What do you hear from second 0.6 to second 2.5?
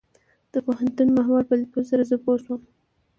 پوهنتون ماحول په ليدلو سره زه پوه